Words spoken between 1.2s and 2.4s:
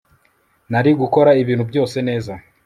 ibintu byose neza